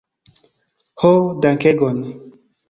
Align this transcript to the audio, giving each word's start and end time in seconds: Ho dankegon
Ho 1.03 1.11
dankegon 1.45 2.01